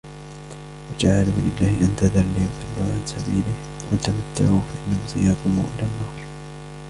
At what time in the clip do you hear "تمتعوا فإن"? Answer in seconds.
3.97-4.99